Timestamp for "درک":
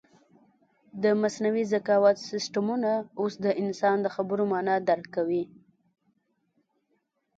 4.89-5.05